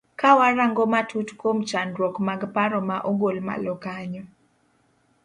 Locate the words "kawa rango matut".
0.21-1.29